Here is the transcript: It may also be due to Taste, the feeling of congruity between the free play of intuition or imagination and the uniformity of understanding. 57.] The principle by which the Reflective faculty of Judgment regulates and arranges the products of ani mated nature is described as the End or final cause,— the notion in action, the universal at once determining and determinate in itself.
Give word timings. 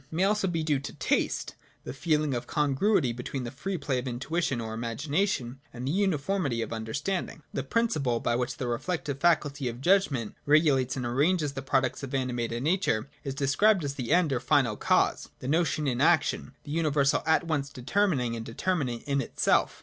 It 0.11 0.15
may 0.15 0.23
also 0.23 0.47
be 0.47 0.63
due 0.63 0.79
to 0.79 0.93
Taste, 0.93 1.53
the 1.83 1.93
feeling 1.93 2.33
of 2.33 2.47
congruity 2.47 3.11
between 3.11 3.43
the 3.43 3.51
free 3.51 3.77
play 3.77 3.99
of 3.99 4.07
intuition 4.07 4.59
or 4.59 4.73
imagination 4.73 5.61
and 5.71 5.87
the 5.87 5.91
uniformity 5.91 6.63
of 6.63 6.73
understanding. 6.73 7.43
57.] 7.51 7.51
The 7.53 7.63
principle 7.69 8.19
by 8.19 8.35
which 8.35 8.57
the 8.57 8.67
Reflective 8.67 9.19
faculty 9.19 9.67
of 9.67 9.79
Judgment 9.79 10.33
regulates 10.47 10.97
and 10.97 11.05
arranges 11.05 11.53
the 11.53 11.61
products 11.61 12.01
of 12.01 12.15
ani 12.15 12.33
mated 12.33 12.63
nature 12.63 13.11
is 13.23 13.35
described 13.35 13.83
as 13.83 13.93
the 13.93 14.11
End 14.11 14.33
or 14.33 14.39
final 14.39 14.75
cause,— 14.75 15.29
the 15.39 15.47
notion 15.47 15.85
in 15.85 16.01
action, 16.01 16.53
the 16.63 16.71
universal 16.71 17.21
at 17.27 17.45
once 17.45 17.69
determining 17.69 18.35
and 18.35 18.43
determinate 18.43 19.03
in 19.03 19.21
itself. 19.21 19.79